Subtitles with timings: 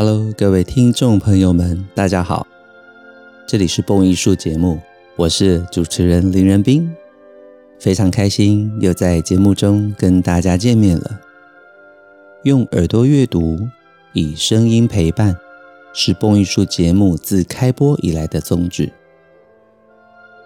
[0.00, 2.46] Hello，各位听众朋友们，大家好，
[3.48, 4.78] 这里是蹦艺术节目，
[5.16, 6.88] 我是主持人林仁斌，
[7.80, 11.20] 非常开心又在节目中跟大家见面了。
[12.44, 13.58] 用耳朵阅读，
[14.12, 15.36] 以声音陪伴，
[15.92, 18.92] 是蹦艺术节目自开播以来的宗旨。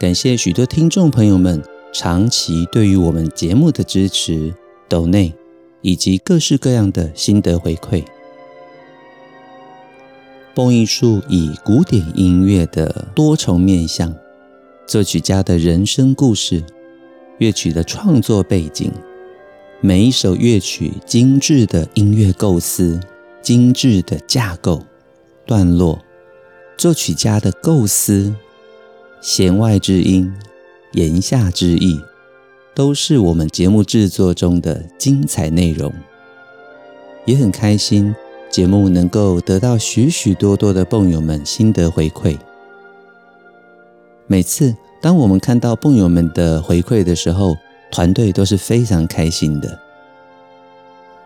[0.00, 1.62] 感谢许多听众朋友们
[1.92, 4.54] 长期对于我们节目的支持、
[4.88, 5.30] 抖内
[5.82, 8.02] 以及各式各样的心得回馈。
[10.54, 14.14] 蹦艺术以古典音乐的多重面向、
[14.86, 16.62] 作曲家的人生故事、
[17.38, 18.92] 乐曲的创作背景、
[19.80, 23.00] 每一首乐曲精致的音乐构思、
[23.40, 24.82] 精致的架构、
[25.46, 25.98] 段落、
[26.76, 28.34] 作曲家的构思、
[29.22, 30.30] 弦外之音、
[30.92, 31.98] 言下之意，
[32.74, 35.90] 都是我们节目制作中的精彩内容。
[37.24, 38.14] 也很开心。
[38.52, 42.36] 节目能够得到许许多多的蹦友们心得回馈。
[44.26, 47.56] 每次当我们看到蹦友们的回馈的时候，
[47.90, 49.78] 团队都是非常开心的。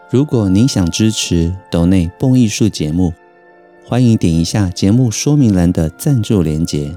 [0.08, 3.12] 如果您想支持抖内蹦艺术节目，
[3.84, 6.94] 欢迎点一下节目说明栏的赞助连结，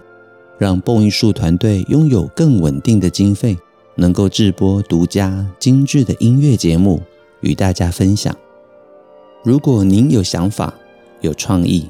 [0.59, 3.57] 让蹦艺术团队拥有更稳定的经费，
[3.95, 7.01] 能够制播独家精致的音乐节目
[7.41, 8.35] 与大家分享。
[9.41, 10.73] 如果您有想法、
[11.21, 11.89] 有创意，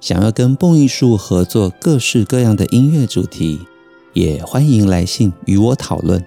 [0.00, 3.60] 想要跟蹦艺术合作各式各样的音乐主题，
[4.14, 6.24] 也欢迎来信与我讨论，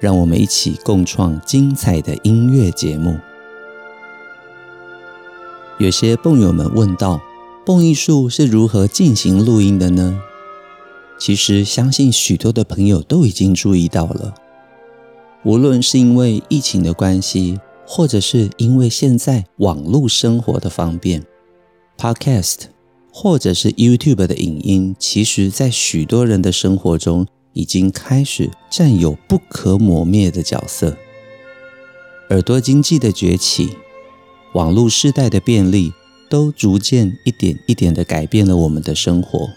[0.00, 3.16] 让我们一起共创精彩的音乐节目。
[5.78, 7.20] 有些蹦友们问到，
[7.64, 10.20] 蹦艺术是如何进行录音的呢？
[11.20, 14.34] 其实，相信许多的朋友都已经注意到了，
[15.44, 17.60] 无论是因为疫情的关系。
[17.92, 21.26] 或者是因为现在网络生活的方便
[21.98, 22.66] ，Podcast
[23.12, 30.96] 或者是 YouTube 的影音，其实在许多人的生活中已经开始占有不可磨灭的角色。
[32.28, 33.70] 耳朵经济的崛起，
[34.54, 35.92] 网络时代的便利，
[36.28, 39.50] 都逐渐一点一点的改变了我们的生活。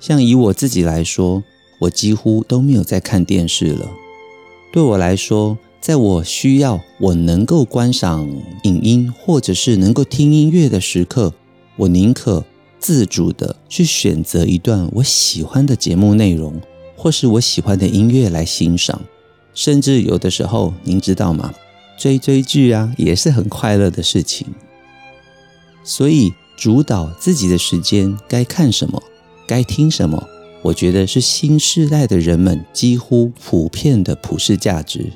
[0.00, 1.44] 像以我自己来说，
[1.82, 3.88] 我几乎都没有在看电视了。
[4.72, 8.24] 对我来说，在我需要我能够观赏
[8.62, 11.34] 影音，或者是能够听音乐的时刻，
[11.74, 12.44] 我宁可
[12.78, 16.60] 自主的去选择一段我喜欢的节目内容，
[16.94, 19.02] 或是我喜欢的音乐来欣赏。
[19.54, 21.52] 甚至有的时候，您知道吗？
[21.98, 24.46] 追追剧啊，也是很快乐的事情。
[25.82, 29.02] 所以，主导自己的时间该看什么，
[29.48, 30.28] 该听什么，
[30.62, 35.12] 我觉得是新世代的人们几乎普遍的普世价值。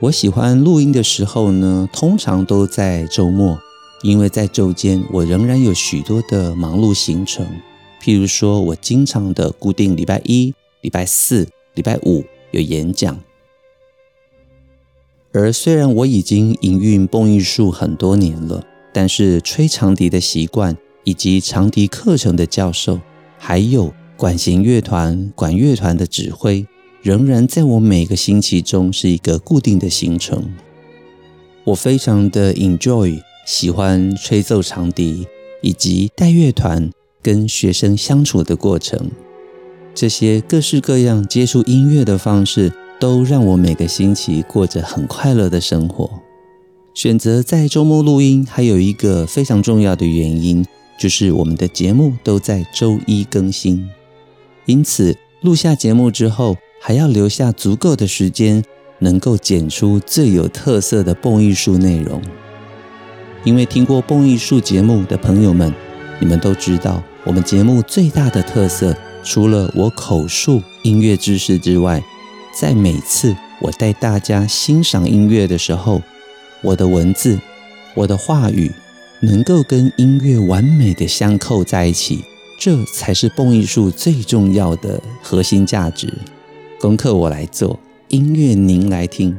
[0.00, 3.58] 我喜欢录音的时候呢，通常都在周末，
[4.02, 7.44] 因为在周间我仍然有许多的忙碌行程。
[8.00, 13.18] 譬如说，我经常的固定礼拜一、礼拜四、礼拜五有演讲。
[15.32, 23.00] 而虽然我已经营运蹦艺术很多年了，但是吹长笛的习惯，以及长笛课程的教授，
[23.36, 26.64] 还有管弦乐团、管乐团的指挥。
[27.02, 30.44] 仍然在我每个星期中是一个固定的行程。
[31.64, 35.26] 我非常的 enjoy，喜欢吹奏长笛
[35.62, 36.90] 以及带乐团
[37.22, 39.10] 跟学生相处的过程。
[39.94, 46.10] 这些各式各样接触音乐的方式，都让我每个星期过着很快乐的生活。
[46.94, 50.64] 选择在周末录音，还有一个非常重要的原因，
[50.98, 53.88] 就是我们的节目都在周一更新，
[54.66, 56.56] 因此录下节目之后。
[56.80, 58.62] 还要留下足够的时间，
[59.00, 62.22] 能够剪出最有特色的蹦艺术内容。
[63.44, 65.72] 因为听过蹦艺术节目的朋友们，
[66.18, 72.02] 你们都知道，我们节目最大的特色，除了我口述音乐知识之外，
[72.52, 76.02] 在每次我带大家欣赏音乐的时候，
[76.62, 77.38] 我的文字、
[77.94, 78.70] 我的话语，
[79.20, 82.24] 能够跟音乐完美的相扣在一起，
[82.58, 86.12] 这才是蹦艺术最重要的核心价值。
[86.80, 89.36] 功课我来做，音乐您来听。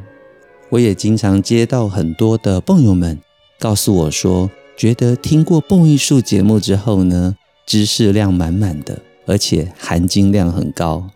[0.68, 3.18] 我也经常接到很多的蹦友们
[3.58, 7.34] 告诉我说，觉得听过蹦艺术节目之后呢，
[7.66, 11.08] 知识量满满的，而且含金量很高。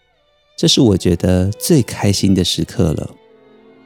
[0.56, 3.10] 这是我觉得最开心的时刻了，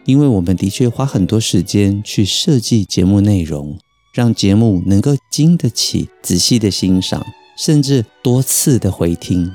[0.05, 3.77] 因为我们的确花很多时间去设计节目内容，
[4.15, 7.27] 让节目能够经得起仔细的欣赏，
[7.59, 9.53] 甚至多次的回听。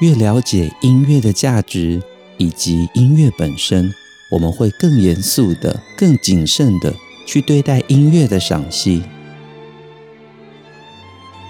[0.00, 2.02] 越了解音乐的价值
[2.36, 3.90] 以及音乐本身，
[4.30, 6.94] 我们会更严肃的、更谨慎的
[7.26, 9.02] 去对待音乐的赏析。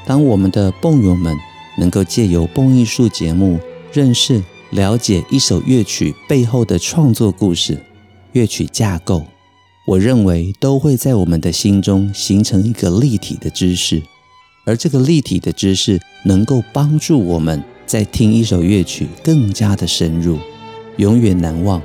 [0.07, 1.37] 当我们的蹦友们
[1.77, 3.59] 能够借由蹦艺术节目
[3.93, 4.41] 认识、
[4.71, 7.77] 了解一首乐曲背后的创作故事、
[8.31, 9.25] 乐曲架构，
[9.89, 14.01] 我认为都会在我们的心中形成一个立体的知识，
[14.65, 20.39] 而这个立体的知识能够帮助我们在听一首乐曲更加的深入，
[20.97, 21.81] 永远难忘。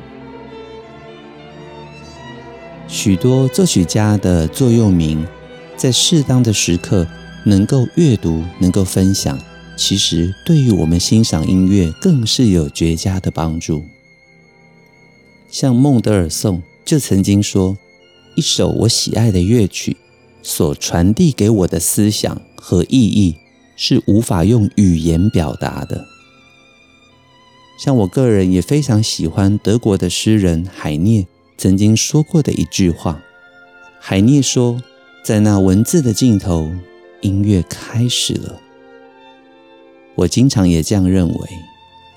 [2.88, 5.26] 许多作曲家的座右铭，
[5.78, 7.08] 在适当的时刻。
[7.44, 9.36] 能够阅读，能够分享，
[9.76, 13.84] 其实对于我们欣赏音乐更是有绝佳的帮助。
[15.50, 17.76] 像孟德尔颂就曾经说
[18.38, 19.98] ：“一首我喜爱的乐曲
[20.44, 23.38] 所传递给我的思想和意义，
[23.76, 26.06] 是无法用语言表达的。”
[27.80, 31.26] 像我个人也非常喜欢德国的诗人海涅
[31.58, 33.22] 曾经说过的一句话
[34.00, 34.82] ：“海涅说，
[35.24, 36.72] 在那文字的尽头。”
[37.22, 38.60] 音乐开始了，
[40.16, 41.50] 我经常也这样认为。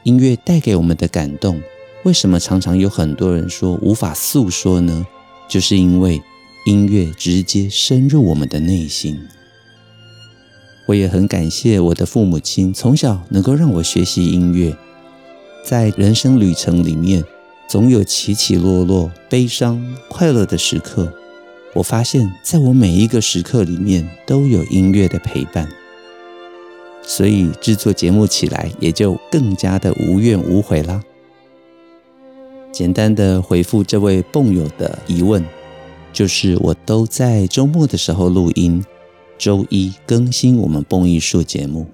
[0.02, 1.60] 音乐带给我们的感动，
[2.04, 5.06] 为什么常常有很多人说无法诉说呢？
[5.46, 6.22] 就是因为
[6.64, 9.20] 音乐直接深入我们的内心。
[10.86, 14.76] 我也很感谢我的父母亲，从小能够让我学习音乐，
[15.64, 17.24] 在人生旅程里面，
[17.68, 21.12] 总有起起落落、悲伤、快乐的时刻。
[21.72, 25.68] 我发现，在我每一个时刻里面都有音乐的陪伴，
[27.02, 31.02] 所以制作节目起来也就更加的无怨无悔啦。
[32.70, 35.42] 简单的回复这位蹦友的疑问，
[36.12, 38.84] 就是我都在周末的时候录音，
[39.38, 41.86] 周一更新我们蹦艺术节目。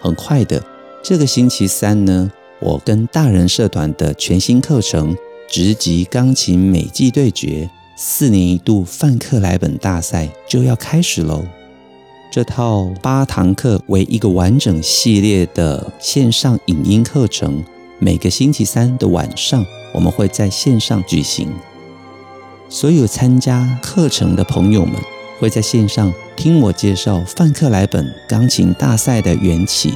[0.00, 0.64] 很快的，
[1.02, 2.30] 这个星期三呢，
[2.60, 5.16] 我跟大人社团的全新课程。
[5.50, 11.42] 直击钢琴美技对决四年一度范克莱本大赛就要开始喽！
[12.30, 17.64] 这套八堂课为一个完整系列的线上影音课程，
[17.98, 19.64] 每个星期三的晚上
[19.94, 21.50] 我们会在线上举行。
[22.70, 24.94] 所有参加课程的朋友们
[25.38, 29.94] 会在线上听我介绍范克莱本钢琴大赛的缘起、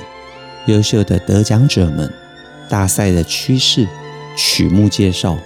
[0.67, 2.11] 优秀的得奖者们、
[2.69, 3.87] 大赛的趋势。
[4.35, 5.37] 曲目介绍，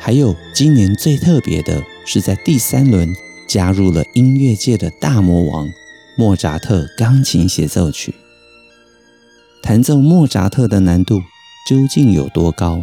[0.00, 3.14] 还有今年最特别的是，在第三轮
[3.46, 5.70] 加入了音乐界的大魔王
[6.16, 8.14] 莫扎特钢琴协奏曲。
[9.62, 11.20] 弹奏莫扎特的难度
[11.68, 12.82] 究竟有多高？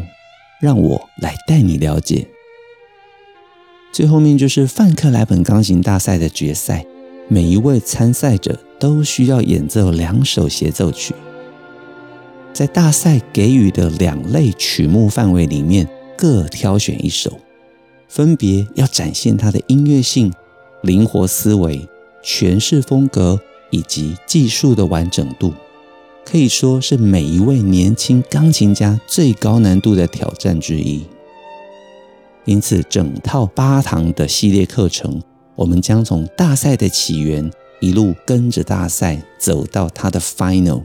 [0.62, 2.28] 让我来带你了解。
[3.98, 6.86] 最后面就是范克莱本钢琴大赛的决赛，
[7.28, 11.16] 每一位参赛者都需要演奏两首协奏曲。
[12.54, 17.40] 在大赛给予的两类曲目范围里面，各挑选一首，
[18.08, 20.32] 分别要展现它的音乐性、
[20.84, 21.90] 灵活思维、
[22.24, 23.42] 诠释风格
[23.72, 25.56] 以及技术的完整度，
[26.24, 31.02] 可以说是每一位年轻钢琴家最高难度的挑战之一。
[32.48, 35.22] 因此，整套八堂的系列课程，
[35.54, 37.52] 我们将从大赛的起源
[37.82, 40.82] 一路跟着大赛走到它的 final。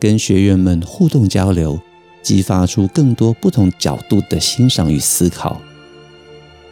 [0.00, 1.80] 跟学员们互动交流，
[2.20, 5.60] 激发出更多不同角度的欣赏与思考，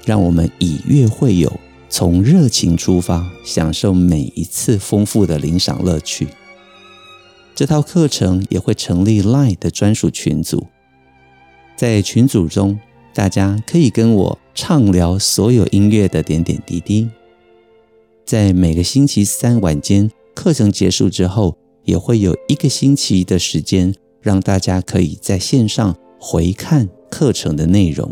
[0.05, 6.26] 让我们以乐会友，从热情出发，享受每一次丰富的领赏乐趣。
[7.55, 10.67] 这套课程也会成立 LINE 的专属群组，
[11.76, 12.76] 在群组中，
[13.12, 17.09] 大家可以跟我畅聊所有音乐的点点滴滴。
[18.25, 28.11] 在每个星期三晚间课程结束之后，也会有一个星期的时间，让大家可以在线上回看课程的内容，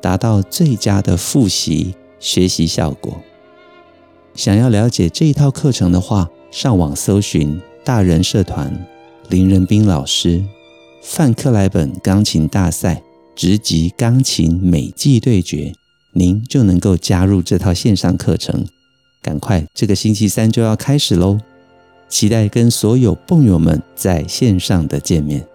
[0.00, 3.20] 达到最佳的复习学习效果。
[4.34, 8.86] 想要了解这一套课程的话，上网搜寻大人社团
[9.28, 10.44] 林仁斌老师
[11.02, 13.02] 范克莱本钢琴大赛
[13.36, 15.72] 直击钢琴美技对决，
[16.12, 18.66] 您就能够加入这套线上课程。
[19.22, 21.38] 赶快，这个星期三就要开始喽！
[22.08, 25.46] 期待跟所有蹦友们在线上的见面。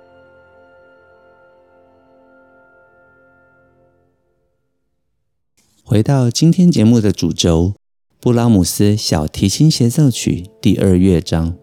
[5.83, 7.73] 回到今天节目的主轴，
[8.19, 11.57] 布拉姆斯小提琴协奏曲第二乐章。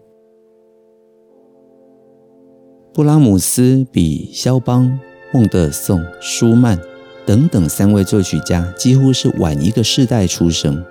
[2.93, 4.99] 布拉姆斯比肖邦、
[5.31, 6.79] 孟德尔颂、舒曼
[7.25, 10.83] 等等三位作曲家几乎是晚一个世代出生。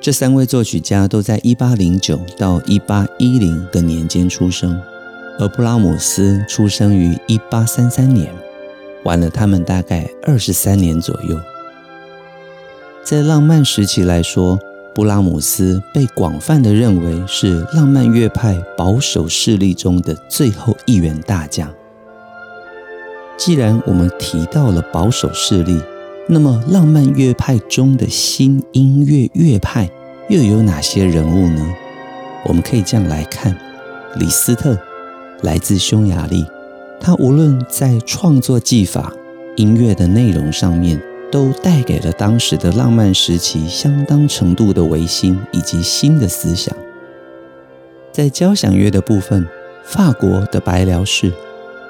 [0.00, 4.80] 这三位作曲家都在一八零九到一八一零的年间出生，
[5.38, 8.28] 而布拉姆斯出生于一八三三年，
[9.04, 11.38] 晚了他们大概二十三年左右。
[13.04, 14.58] 在浪漫时期来说，
[14.92, 21.72] 布拉姆斯被广泛的认为是浪漫乐派保守势力中的最后一员大将。
[23.36, 25.80] 既然我们提到了保守势力，
[26.28, 29.90] 那么浪漫乐派中的新音乐乐派
[30.28, 31.74] 又有哪些人物呢？
[32.44, 33.56] 我们可以这样来看：
[34.16, 34.78] 李斯特
[35.42, 36.46] 来自匈牙利，
[37.00, 39.12] 他无论在创作技法、
[39.56, 46.72] 音乐的内容上面，都带给了当时的浪漫时期相当程度的维新以及新的思想。
[48.12, 49.48] 在交响乐的部分，
[49.82, 51.32] 法国的白辽士，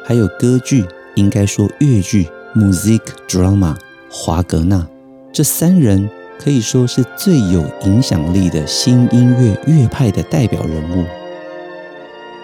[0.05, 0.87] 还有歌剧。
[1.15, 3.77] 应该说，越剧 （music drama）
[4.11, 4.87] 华格纳
[5.33, 11.05] 这三人可以说是最有影响力的新音乐乐派的代表人物。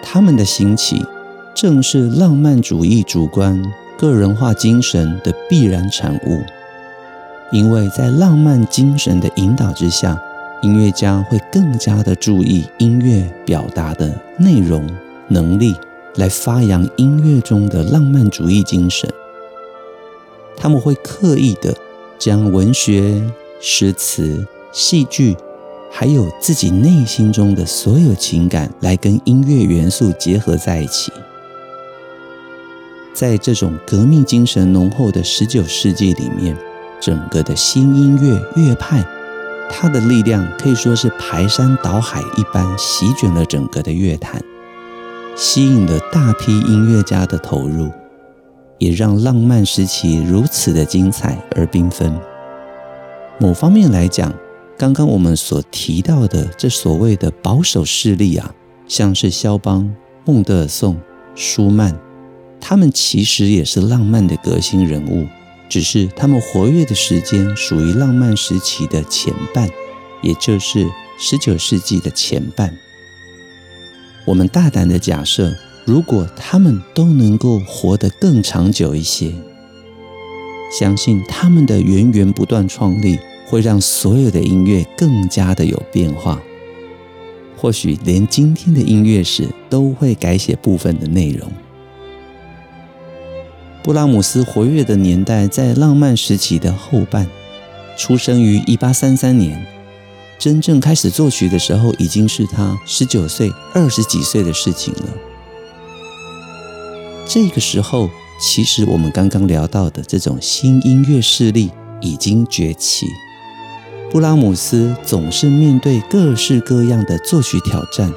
[0.01, 1.05] 他们的兴起
[1.53, 3.61] 正是浪漫主义主观
[3.97, 6.41] 个人化精神的必然产物，
[7.51, 10.17] 因为在浪漫精神的引导之下，
[10.61, 14.89] 音乐家会更加的注意音乐表达的内容
[15.27, 15.75] 能力。
[16.19, 19.09] 来发扬音乐中的浪漫主义精神，
[20.57, 21.73] 他们会刻意的
[22.17, 23.23] 将文学、
[23.61, 25.37] 诗词、戏剧，
[25.89, 31.09] 还有自己内心中的所有情感，来跟音乐元素结合在一起。
[33.13, 36.53] 在这种革命精神浓厚的十九世纪里面，
[36.99, 39.01] 整个的新音乐乐派，
[39.69, 44.43] 它的力量可以说是排山倒海一般，席卷了整个的乐坛。
[45.35, 47.89] 吸引了大批音乐家的投入，
[48.77, 52.13] 也让浪漫时期如此的精彩而缤纷。
[53.39, 54.33] 某方面来讲，
[54.77, 58.53] 刚刚我们所提到的这所谓的保守势力啊，
[58.87, 59.89] 像是肖邦、
[60.25, 60.97] 孟德尔颂、
[61.35, 61.97] 舒曼，
[62.59, 65.25] 他们其实也是浪漫的革新人物，
[65.69, 69.69] 只是他们活跃的时间属于浪漫时期的前半，
[70.21, 70.85] 也就是
[71.17, 72.77] 十九世纪的前半。
[74.25, 79.31] 我们大胆的假设，如果他们都能够活得更长久一些，
[80.79, 86.39] 相信他们的源源不断创立会让所有的音乐更加的有变化。
[87.57, 91.51] 或许连今天的音乐史都会改写部分的内容。
[93.81, 97.27] 布拉姆斯活跃的年代在浪漫时期的后半，
[97.97, 99.78] 出生于一八三三年。
[100.39, 105.03] 真正开始作曲的时候，已经是他十九岁、二十几岁的事情了。
[107.25, 111.69] 这个时候，其实我们刚刚聊到的这种新音乐势力
[111.99, 113.05] 已经崛起。
[114.09, 118.09] 布拉姆斯总是面对各式各样的作曲挑战，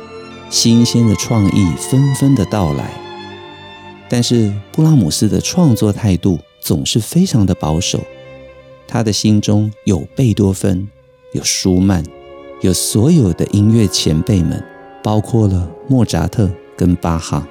[0.48, 2.94] 新鲜的创意纷纷的到来。
[4.08, 8.00] 但是，布拉姆斯的创作态度总是非常的保守。
[8.86, 10.88] 他的心中有贝多芬。
[11.32, 12.04] 有舒曼，
[12.60, 14.62] 有所有的音乐前辈们，
[15.02, 17.46] 包括了莫扎特跟巴哈。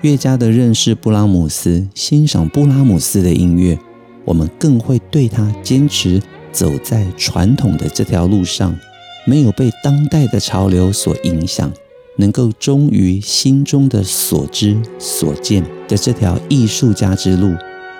[0.00, 3.78] 越加的认识布拉姆斯，欣赏布拉姆斯的音乐，
[4.24, 6.20] 我们更会对他坚持
[6.50, 8.76] 走在传统的这条路上，
[9.24, 11.70] 没有被当代的潮流所影响，
[12.16, 17.54] 能够忠于心中的所知所见的这条艺术家之路，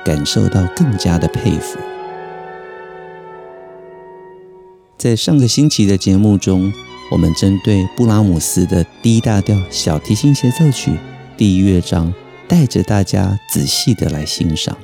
[0.04, 1.78] 感受到更加的佩服。
[5.00, 6.70] 在上个星期的节目中，
[7.10, 10.92] 我们针对布拉姆斯的 D 大调小提琴协奏曲
[11.38, 12.12] 第一乐章，
[12.46, 14.76] 带着大家仔细的来欣赏。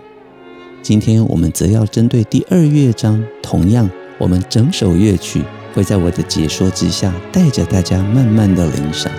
[0.80, 5.42] 今天我们则要针对第二乐章，同样，我们整首乐曲
[5.74, 9.12] 会在我的解说之下，带着大家慢慢的聆赏。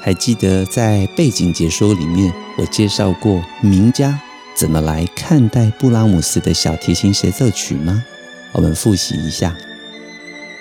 [0.00, 4.16] 还记得在背景解说里面，我介绍过名家。
[4.54, 8.04] 怎么来看待布拉姆斯的小提琴协奏曲吗？
[8.52, 9.56] 我们复习一下。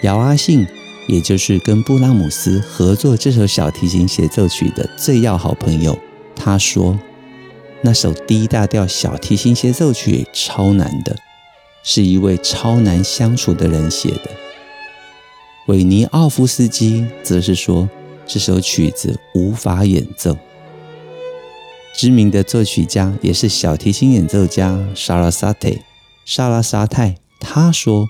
[0.02, 0.66] 姚阿信，
[1.08, 5.98] 也就是跟布拉姆斯合作这首小提琴协奏曲的最要好朋友，
[6.36, 7.00] 他说，
[7.82, 11.16] 那首 D 大调小提琴协奏曲超难的，
[11.84, 14.32] 是一位超难相处的人写的。
[15.68, 17.88] 韦尼奥夫斯基则是说，
[18.26, 20.36] 这首曲子无法演奏。
[21.96, 25.78] 知名的作曲家也是小提琴演奏家沙拉萨泰，
[26.26, 28.10] 沙拉萨泰他说：“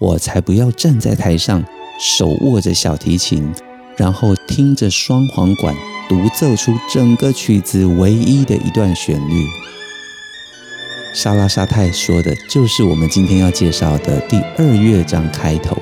[0.00, 1.64] 我才不要站在台上，
[2.00, 3.54] 手握着小提琴，
[3.96, 5.74] 然后听着双簧管
[6.08, 9.46] 独奏出整个曲子唯一的一段旋律。”
[11.14, 15.76] 萨拉萨泰说的就是我们今天要介绍的第二乐章开头。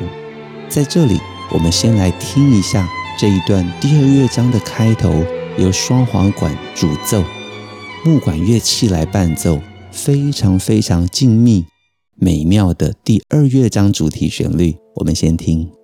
[0.68, 1.18] 在这里，
[1.50, 2.86] 我们先来听一下
[3.18, 5.24] 这一段第二乐章的开头，
[5.56, 7.24] 由双簧管主奏。
[8.04, 11.64] 木管乐器来伴奏，非常非常静谧、
[12.14, 14.76] 美妙的第二乐章主题旋律。
[14.94, 15.77] 我们先听。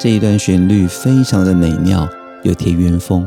[0.00, 2.08] 这一段旋律非常的美妙，
[2.42, 3.26] 有田园风。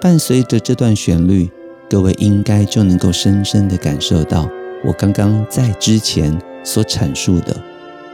[0.00, 1.50] 伴随着这段旋律，
[1.90, 4.48] 各位应该就能够深深的感受到
[4.82, 7.54] 我刚刚在之前所阐述的。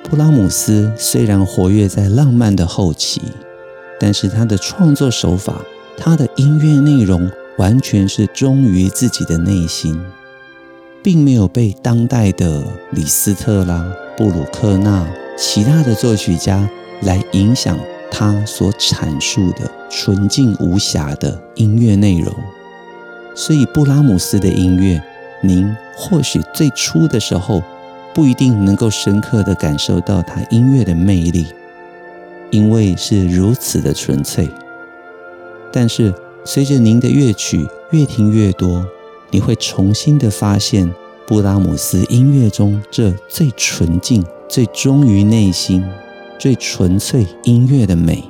[0.02, 3.22] 布拉姆斯虽然活跃在浪漫的后期，
[4.00, 5.60] 但是他的创作手法，
[5.96, 9.96] 他的音乐内容完全是忠于自己的内心，
[11.00, 15.06] 并没有被当代的李斯特啦、布鲁克纳、
[15.38, 16.68] 其他的作曲家。
[17.02, 17.78] 来影响
[18.10, 22.32] 他所阐述的纯净无瑕的音乐内容，
[23.34, 25.02] 所以布拉姆斯的音乐，
[25.42, 27.62] 您或许最初的时候
[28.14, 31.46] 不一定能够深刻地感受到他音乐的魅力，
[32.50, 34.48] 因为是如此的纯粹。
[35.72, 38.86] 但是随着您的乐曲越听越多，
[39.30, 40.92] 你会重新的发现
[41.26, 45.82] 布拉姆斯音乐中这最纯净、最忠于内心。
[46.38, 48.24] 最纯粹音乐的美，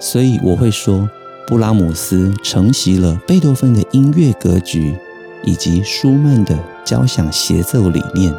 [0.00, 1.08] 所以我会说，
[1.46, 4.96] 布拉姆斯承袭了贝多芬的音乐格局，
[5.44, 8.34] 以及舒曼的交响协奏理念。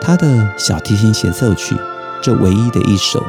[0.00, 1.76] 他的小提琴协奏曲，
[2.20, 3.22] 这唯一的一首，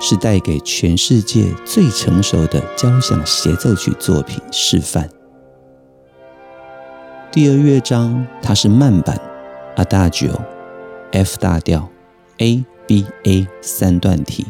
[0.00, 5.08] 是带给全世界最成熟的交响协奏曲作品示范。
[7.30, 9.20] 第二乐章，它是慢板
[9.76, 11.88] ，Adagio，F 大调
[12.38, 12.64] ，A。
[12.88, 14.46] B A 三段体，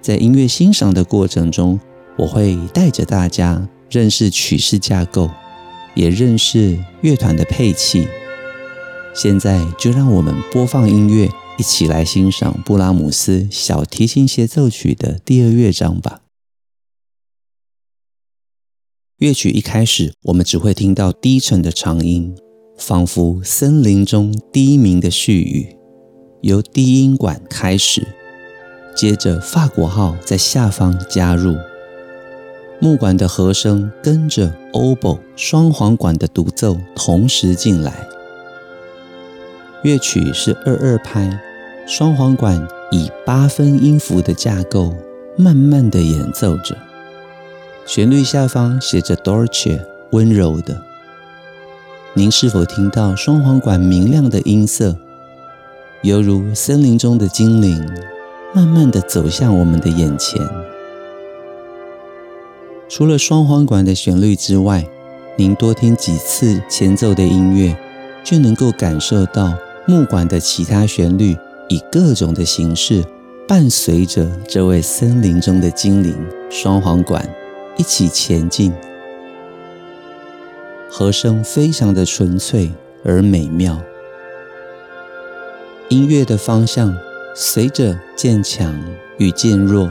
[0.00, 1.80] 在音乐欣赏的过程中，
[2.16, 5.28] 我会带着大家认识曲式架构，
[5.96, 8.06] 也认识乐团的配器。
[9.12, 16.22] 现在就让我们播放音乐，一起来欣赏布拉姆斯小提琴协奏曲的第二乐章吧。
[19.16, 22.36] 乐曲一开始，我们只会听到低沉的长音，
[22.78, 25.79] 仿佛森林中低鸣的絮语。
[26.42, 28.06] 由低音管开始，
[28.96, 31.54] 接着法国号在下方加入，
[32.78, 37.92] 木管的和声跟着 oboe 双簧管的独奏同时进来。
[39.82, 41.40] 乐曲是二二拍，
[41.86, 44.94] 双簧管以八分音符的架构
[45.36, 46.74] 慢慢的演奏着，
[47.84, 49.78] 旋律下方写着 dolce
[50.12, 50.82] 温柔的。
[52.14, 54.96] 您是否听到双簧管明亮的音色？
[56.02, 57.78] 犹如森林中的精灵，
[58.54, 60.40] 慢慢地走向我们的眼前。
[62.88, 64.82] 除了双簧管的旋律之外，
[65.36, 67.76] 您多听几次前奏的音乐，
[68.24, 69.54] 就能够感受到
[69.86, 71.36] 木管的其他旋律
[71.68, 73.04] 以各种的形式
[73.46, 76.16] 伴随着这位森林中的精灵——
[76.48, 77.28] 双簧管
[77.76, 78.72] 一起前进。
[80.90, 82.70] 和声非常的纯粹
[83.04, 83.78] 而美妙。
[85.90, 86.96] 音乐的方向
[87.34, 88.72] 随着渐强
[89.18, 89.90] 与渐弱，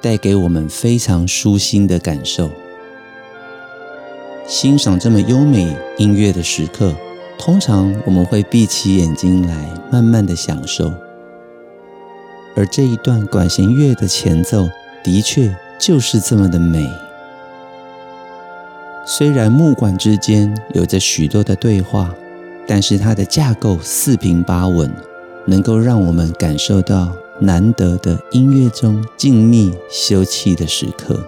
[0.00, 2.50] 带给我们非常舒心的感受。
[4.46, 6.94] 欣赏这么优美音乐的时刻，
[7.38, 10.90] 通常我们会闭起眼睛来慢慢的享受。
[12.56, 14.66] 而这一段管弦乐的前奏，
[15.02, 16.88] 的确就是这么的美。
[19.06, 22.14] 虽然木管之间有着许多的对话，
[22.66, 24.90] 但是它的架构四平八稳。
[25.46, 31.18] 能够让我们感受到难得的音乐中静谧休憩的时刻。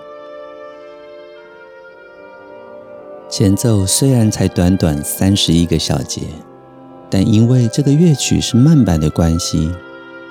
[3.29, 6.22] 前奏虽然才短短三十一个小节，
[7.11, 9.70] 但因为这个乐曲是慢板的关系，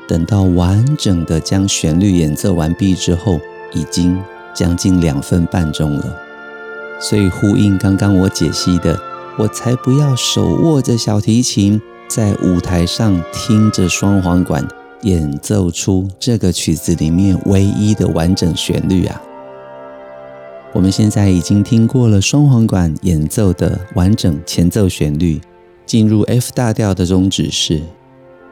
[0.08, 3.40] 等到完整的将旋律演奏完毕之后，
[3.74, 4.18] 已经
[4.54, 6.18] 将近两分半钟了。
[7.00, 8.98] 所以呼应刚刚我解析的，
[9.38, 11.80] 我才不要手握着小提琴。
[12.08, 14.66] 在舞台上听着双簧管
[15.02, 19.22] 演奏出这个曲子里面唯一的完整旋律啊！
[20.72, 25.42] 我们现在已经听过了双簧管演奏的完整前奏旋律，
[25.86, 27.82] 进入 F 大调的中指式。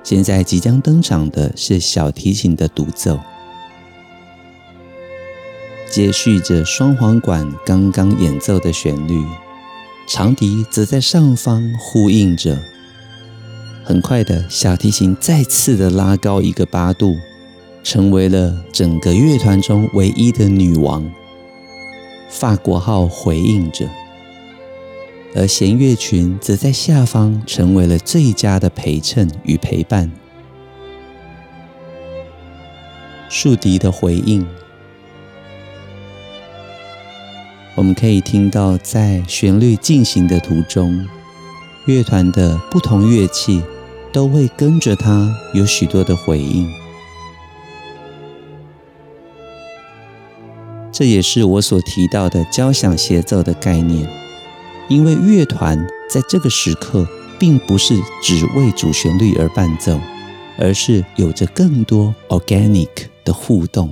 [0.04, 3.20] 现在即将登场的是小提琴的独奏，
[5.90, 9.24] 接续着双簧管刚刚演奏的旋律，
[10.08, 12.58] 长笛则在上方呼应着。
[13.84, 17.18] 很快的，小提琴再次的拉高一个八度，
[17.84, 21.04] 成为了整个乐团中唯一的女王。
[22.30, 23.88] 法国号回应着，
[25.36, 30.10] 而弦乐群则在下方成为了最佳的陪衬与陪伴。
[33.28, 34.46] 竖笛的回应，
[37.76, 41.06] 我们可以听到，在旋律进行的途中，
[41.86, 43.62] 乐团的不同乐器
[44.14, 46.72] 都会跟着它有许多的回应。
[50.92, 54.08] 这也是我所提到的交响协奏的概念，
[54.88, 57.08] 因为乐团在这个时刻
[57.40, 60.00] 并不是只为主旋律而伴奏，
[60.60, 62.88] 而是有着更多 organic
[63.26, 63.92] 的互动。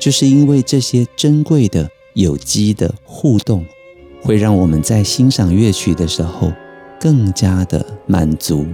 [0.00, 3.64] 就是因为这些珍贵的有机的互动，
[4.20, 6.52] 会让我们在欣赏乐曲的时候
[6.98, 8.66] 更加的满足。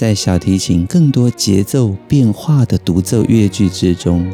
[0.00, 4.26] 在小提琴更多节奏变化的独奏乐句之中，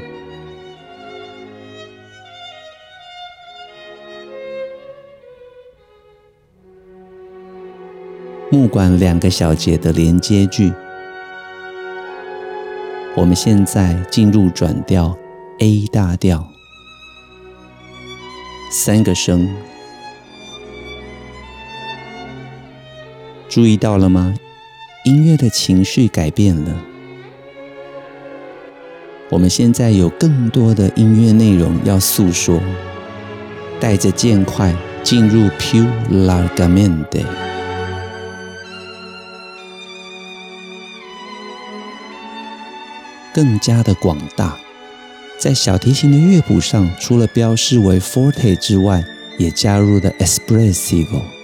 [8.48, 10.72] 木管两个小节的连接句，
[13.16, 15.18] 我们现在进入转调
[15.58, 16.48] A 大调，
[18.70, 19.52] 三个声，
[23.48, 24.32] 注意到了吗？
[25.06, 26.82] 音乐的情绪改变了，
[29.30, 32.60] 我们现在有更多的音乐内容要诉说，
[33.78, 37.24] 带着渐快进入 più largamente，
[43.32, 44.56] 更加的广大。
[45.38, 49.04] 在小提琴的乐谱上，除了标示为 forte 之外，
[49.38, 51.35] 也加入了 espressivo。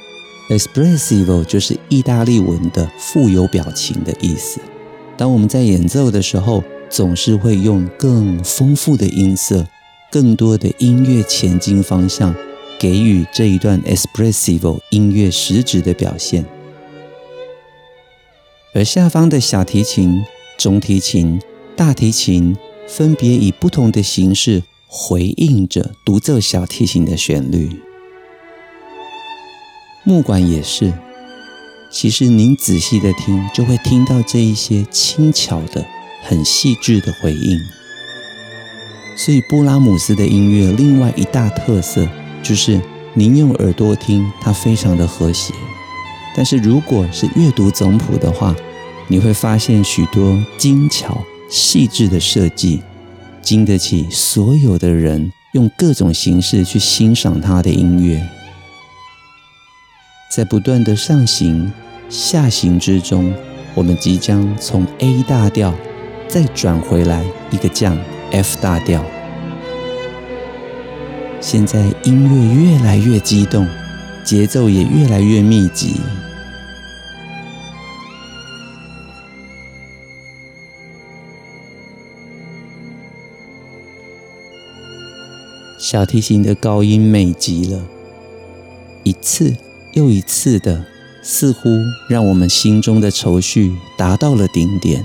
[0.53, 4.61] Espressivo 就是意大利文的富有表情的意思。
[5.17, 9.67] 当我们在演奏的时候，总是会用更丰富的音色、
[10.11, 12.35] 更多的音乐前进方向，
[12.79, 16.45] 给予这一段 Espressivo 音乐实质的表现。
[18.75, 20.23] 而下方的小提琴、
[20.59, 21.41] 中提琴、
[21.75, 22.55] 大提琴，
[22.87, 27.71] 分别以不同的形式回应着独奏小提琴的旋律。
[30.13, 30.93] 木管也是，
[31.91, 35.83] 其实您仔细的听，就会听到这一些轻巧的、
[36.23, 37.59] 很细致的回应。
[39.17, 42.07] 所以，布拉姆斯的音乐另外一大特色
[42.43, 42.79] 就是，
[43.15, 45.55] 您用耳朵听，它非常的和谐；
[46.37, 48.55] 但是，如果是阅读总谱的话，
[49.09, 52.83] 你会发现许多精巧、细致的设计，
[53.41, 58.23] 经得起所有的人用各种形式去欣赏他的音乐。
[60.35, 61.71] 在不断的上行、
[62.09, 63.35] 下行之中，
[63.75, 65.75] 我们即将从 A 大调
[66.27, 67.99] 再转回来一个降
[68.31, 69.05] F 大调。
[71.39, 73.69] 现在音乐越来越激动，
[74.25, 76.01] 节奏也越来越密集。
[85.79, 87.85] 小提琴的高音美极了，
[89.03, 89.55] 一次。
[89.93, 90.85] 又一次的，
[91.23, 91.69] 似乎
[92.09, 95.05] 让我们心中的愁绪达到了顶点。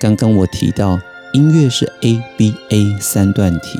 [0.00, 0.98] 刚刚我提到，
[1.34, 3.78] 音乐是 A B A 三段体，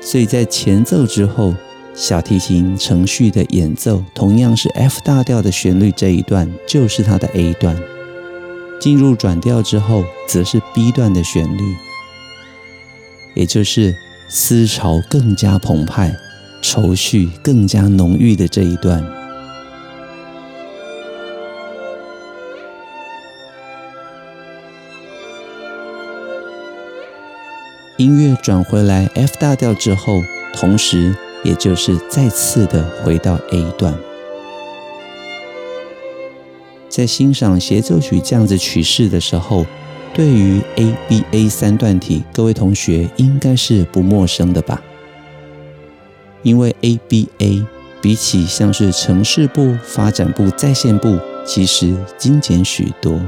[0.00, 1.54] 所以在前奏之后，
[1.92, 7.76] 小提琴程序的演奏同样是 F 大调的旋律这一段，就是它的 A 段。
[8.80, 11.62] 进入转调之后，则是 B 段的旋律，
[13.34, 13.94] 也就是
[14.28, 16.14] 思潮更加澎湃。
[16.66, 19.04] 愁绪更加浓郁的这一段，
[27.98, 30.22] 音乐转回来 F 大调之后，
[30.54, 33.94] 同时也就是再次的回到 A 段。
[36.88, 39.66] 在欣赏协奏曲这样子曲式的时候，
[40.14, 44.82] 对于 ABA 三段体，各位同学应该是不陌生的吧？
[46.44, 47.66] 因为 ABA
[48.00, 53.20] 比起像是城市部、发展部、再现部，其实精简许多。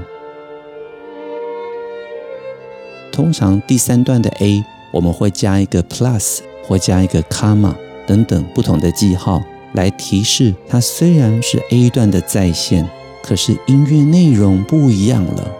[3.11, 7.74] 通常第三段的 A 我们会加一个 plus 或加一个 comma
[8.07, 12.87] 等等不同的记号，来提示它虽然是 A 段的再现，
[13.22, 15.50] 可是音乐内容不一样了。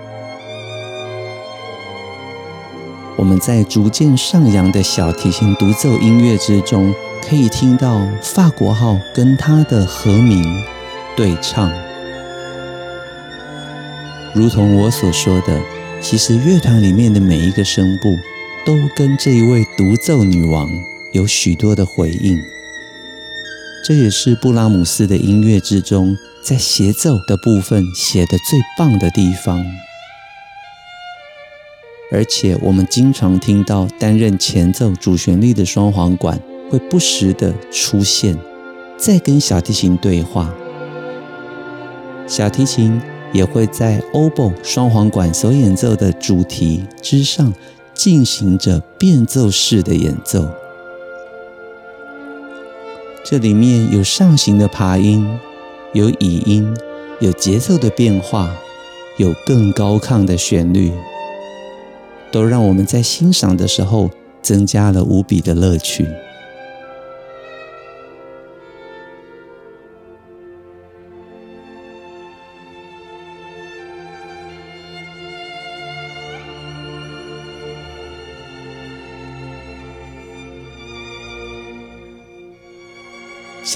[3.17, 6.95] 我们在逐渐上扬的小提琴独奏音乐之中，
[7.29, 10.63] 可以听到法国号跟它的和鸣
[11.17, 11.73] 对唱。
[14.33, 15.61] 如同我所说的，
[16.01, 18.17] 其实乐团里面的每一个声部
[18.65, 20.71] 都跟这一位独奏女王
[21.13, 22.39] 有许多的回应。
[23.85, 29.67] 这也是布拉姆斯的音乐之中，在协奏的部分写得最棒的地方。
[32.13, 38.39] 而且我们经常听到担任前奏主旋律的双簧管会不时地出现，
[38.97, 40.55] 在跟小提琴对话。
[42.27, 43.01] 小提琴。
[43.33, 47.53] 也会在 obo 双簧管所演奏的主题之上
[47.93, 50.49] 进行着变奏式的演奏。
[53.25, 55.39] 这里面有上行的爬音，
[55.93, 56.75] 有倚音，
[57.21, 58.57] 有节奏的变化，
[59.19, 60.93] 有更高亢的旋律，
[62.31, 64.09] 都让我们在欣赏的时候
[64.41, 66.07] 增加了无比的乐趣。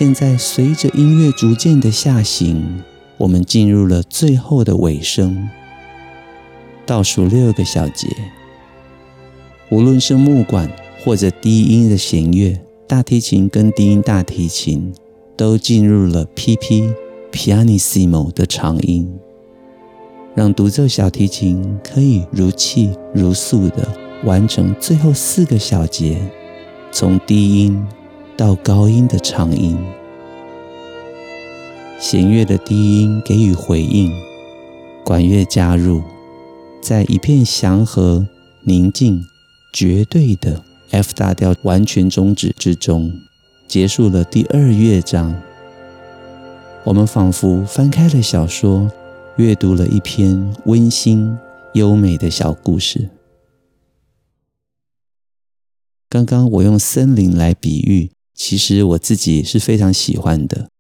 [0.01, 2.83] 现在，随着音乐逐渐的下行，
[3.19, 5.47] 我们进入了最后的尾声，
[6.87, 8.09] 倒数六个小节。
[9.69, 10.73] 无论是木管
[11.05, 12.59] 或者低音的弦乐，
[12.89, 14.91] 大提琴跟低音大提琴
[15.37, 16.95] 都进入了 PP
[17.31, 19.07] Pianissimo 的长音，
[20.35, 23.87] 让独奏小提琴可以如泣如诉的
[24.25, 26.17] 完成最后四个小节，
[26.91, 27.87] 从低音。
[28.41, 29.77] 到高音的长音，
[32.01, 34.11] 弦乐的低音给予回应，
[35.05, 36.03] 管乐加入，
[36.81, 38.27] 在一片祥和、
[38.63, 39.23] 宁静、
[39.75, 43.13] 绝对的 F 大调完全终止之中，
[43.69, 45.39] 结束了第二乐章。
[46.85, 48.91] 我们仿佛翻开了小说，
[49.37, 51.37] 阅读了一篇温馨、
[51.75, 53.11] 优美的小故事。
[56.09, 58.11] 刚刚我用森林来比喻。
[58.43, 60.71] 其实我自己是非常喜欢的，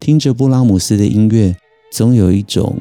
[0.00, 1.54] 听着布拉姆斯的音乐，
[1.92, 2.80] 总有一种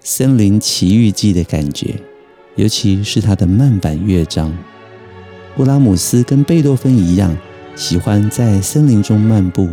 [0.00, 1.94] 森林奇遇记的感觉，
[2.56, 4.52] 尤其是他的慢板乐章。
[5.56, 7.36] 布拉姆斯跟贝多芬一样，
[7.76, 9.68] 喜欢在森林中漫步，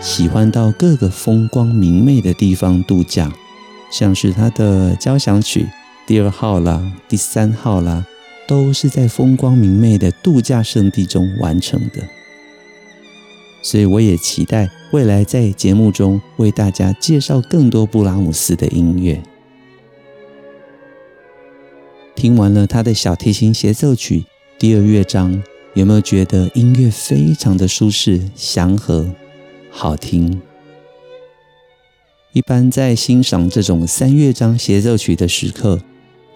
[0.00, 3.32] 喜欢到各个风光明媚的地方度假，
[3.90, 5.66] 像是他的交响曲
[6.06, 8.06] 第二号啦、第三号啦，
[8.46, 12.00] 都是在风光明媚的度假胜地中完成的。
[13.64, 19.20] 所以我也期待未来在节目中为大家介绍更多布拉姆斯的音乐。
[22.14, 24.26] 听完了他的小提琴协奏曲
[24.58, 29.10] 第二乐章，有没有觉得音乐非常的舒适、祥和、
[29.70, 30.42] 好听？
[32.34, 35.80] 一般在欣赏这种三乐章协奏曲的时刻，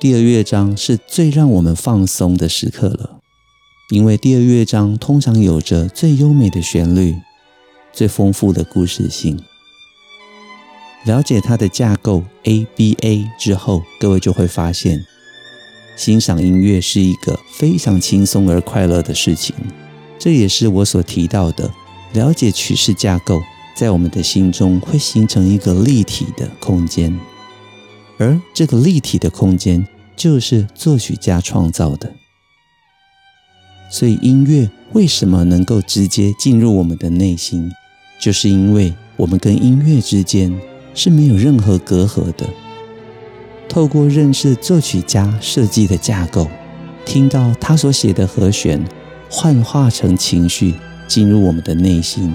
[0.00, 3.17] 第二乐章是最让我们放松的时刻了。
[3.90, 7.16] 因为第二乐章通常有着最优美的旋律、
[7.90, 9.40] 最丰富的故事性。
[11.06, 15.02] 了解它的架构 ABA 之后，各位就会发现，
[15.96, 19.54] 欣赏音乐是一个非常轻松而快乐的事情。
[20.18, 21.72] 这也是我所提到的，
[22.12, 23.40] 了解曲式架构，
[23.74, 27.18] 在我们的心中会形成一个立体的空间，
[28.18, 32.12] 而这个立体的空间就是作曲家创造的。
[33.90, 37.70] 所以，音乐为什么能够直接进入我们的内心，
[38.20, 40.54] 就是因为我们跟音乐之间
[40.94, 42.46] 是没有任何隔阂的。
[43.68, 46.48] 透过认识作曲家设计的架构，
[47.04, 48.82] 听到他所写的和弦，
[49.30, 50.74] 幻化成情绪
[51.06, 52.34] 进入我们的内心，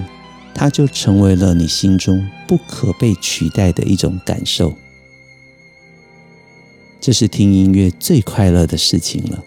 [0.54, 4.76] 它就成为了你心中不可被取代的一种感受。
[7.00, 9.44] 这是听音乐最快乐的事情了。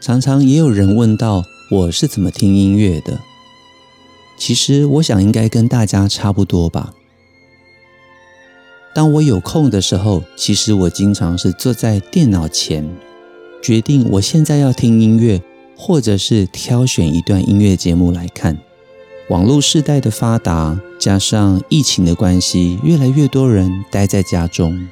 [0.00, 3.18] 常常也有人问到我是怎么听音乐的。
[4.38, 6.94] 其实我想应该跟大家差不多吧。
[8.94, 12.88] 当我有空的时候，其实我经常是坐在电脑前，
[13.62, 15.42] 决定我现在要听音乐，
[15.76, 18.58] 或者是挑选一段音乐节目来看。
[19.28, 24.88] 网络世代的发达，加上疫情的关系，越来越多人待在家中，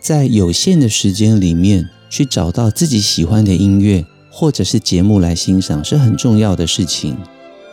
[0.00, 4.04] 在有限的时间里面去找到自己喜欢的音乐
[4.38, 7.16] 或者是节目来欣赏，是很重要的事情。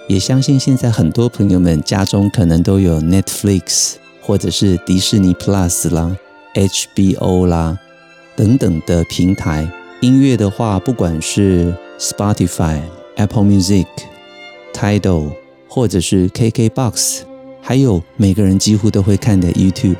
[0.08, 6.18] 也相信现在很多朋友们家中可能都有 Netflix 或者是迪士尼 Plus 啦、
[6.56, 7.78] HBO 啦
[8.36, 9.72] 等等的平台。
[10.02, 12.82] 音乐的话，不管是 Spotify、
[13.16, 13.86] Apple Music、
[14.74, 15.34] Tidal，
[15.68, 17.20] 或者是 KKBox，
[17.62, 19.98] 还有每个人几乎都会看的 YouTube，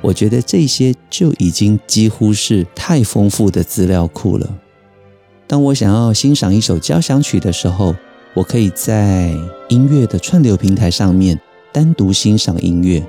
[0.00, 4.50] 我觉得这些就已经几乎是太丰富的资料库了。
[5.50, 7.92] 当我想要欣赏一首交响曲的时候，
[8.34, 9.34] 我可以在
[9.68, 11.36] 音乐的串流平台上面
[11.72, 13.04] 单独欣赏音乐，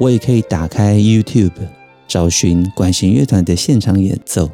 [0.00, 1.52] 我也可以打开 YouTube
[2.08, 4.50] 找寻管弦乐团的现场演奏。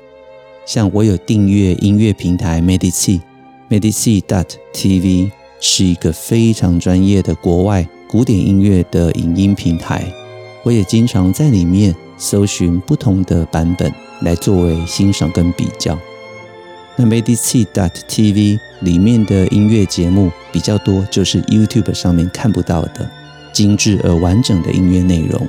[0.66, 10.04] 像我有订阅音乐平台 Medici，Medici dot TV 是一个非常专业的国外古典音乐的影音平台。
[10.62, 15.98] 我也经常在里面搜寻不同的版本来作为欣赏跟比较。
[16.96, 23.10] 那 Medici dot TV 里面的音乐节目比较多，就是 YouTube 上面看不到的
[23.52, 25.46] 精致而完整的音乐内容。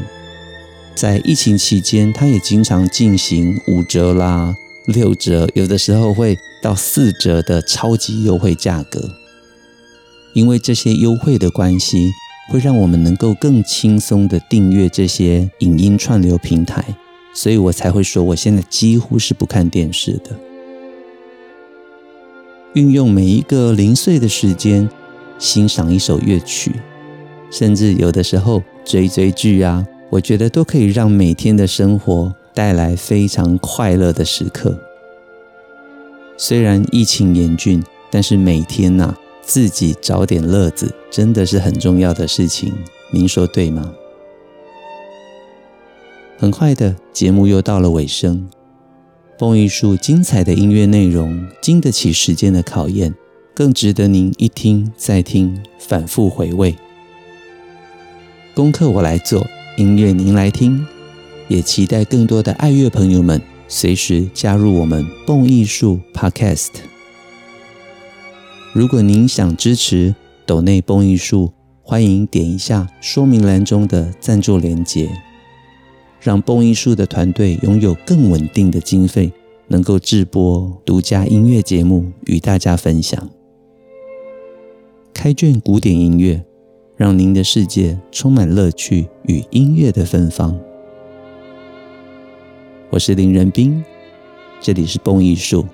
[0.96, 4.56] 在疫情期间，它也经常进行五折啦。
[4.86, 9.02] 六折，有的时候会到四折的超级优惠价格。
[10.34, 12.12] 因为这些优惠的关系，
[12.50, 16.84] 会让我们能够更轻松的订阅这些影音串流平台，
[17.34, 20.38] 所以我才会说，我现在几乎是不看电视的。
[22.76, 24.90] 运用每一个零碎的时间
[25.40, 26.72] 欣赏一首乐曲，
[27.50, 32.34] 甚至有的时候追追剧啊，我觉得都可以让每天的生活。
[32.56, 34.80] 带来非常快乐的时刻。
[36.38, 42.74] 虽然疫情严峻，但是每天呐、啊，自己找点乐子，真的是很重要的事情。
[43.12, 43.94] 您说对吗？
[46.38, 48.48] 很快的节目又到了尾声，
[49.38, 53.14] 蹦艺术精彩的音乐内容，经得起时间的考验，
[53.54, 56.74] 更值得您一听再听，反复回味。
[58.54, 59.46] 功课我来做，
[59.76, 60.86] 音乐您来听。
[61.48, 66.70] 也期待更多的爱乐朋友们随时加入我们蹦艺术 Podcast。
[68.74, 71.52] 如果您想支持斗内蹦艺术，
[71.84, 75.10] 欢迎点一下说明栏中的赞助连结，
[76.20, 79.32] 让蹦艺术的团队拥有更稳定的经费，
[79.68, 83.30] 能够制播独家音乐节目与大家分享。
[85.14, 86.44] 开卷古典音乐，
[86.98, 90.60] 让您的世界充满乐趣与音乐的芬芳。
[92.90, 93.84] 我是林仁斌，
[94.60, 95.66] 这里是蹦艺术。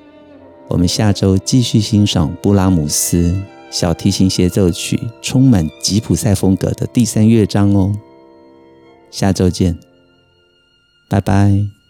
[0.67, 3.35] 我们下周继续欣赏布拉姆斯
[3.69, 7.93] 小提琴协奏曲，充满吉普赛风格的第三乐章哦。
[9.09, 9.77] 下周见，
[11.11, 11.80] 拜拜。